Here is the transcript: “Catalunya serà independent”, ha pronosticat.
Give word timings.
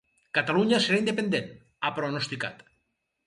“Catalunya 0.35 0.79
serà 0.85 0.97
independent”, 1.03 1.53
ha 1.89 1.93
pronosticat. 1.99 2.65